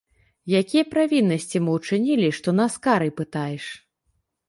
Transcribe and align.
Якія 0.61 0.83
правіннасці 0.93 1.63
мы 1.67 1.77
ўчынілі, 1.77 2.33
што 2.41 2.57
нас 2.63 2.81
карай 2.89 3.17
пытаеш? 3.23 3.73